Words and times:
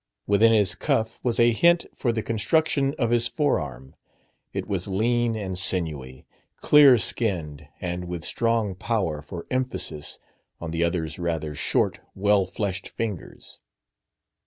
Within 0.25 0.51
his 0.51 0.73
cuff 0.73 1.19
was 1.21 1.39
a 1.39 1.51
hint 1.51 1.85
for 1.93 2.11
the 2.11 2.23
construction 2.23 2.95
of 2.97 3.11
his 3.11 3.27
fore 3.27 3.59
arm: 3.59 3.95
it 4.51 4.67
was 4.67 4.87
lean 4.87 5.35
and 5.35 5.55
sinewy, 5.55 6.25
clear 6.57 6.97
skinned, 6.97 7.67
and 7.79 8.05
with 8.07 8.25
strong 8.25 8.73
power 8.73 9.21
for 9.21 9.45
emphasis 9.51 10.17
on 10.59 10.71
the 10.71 10.83
other's 10.83 11.19
rather 11.19 11.53
short, 11.53 11.99
well 12.15 12.47
fleshed 12.47 12.87
fingers. 12.89 13.59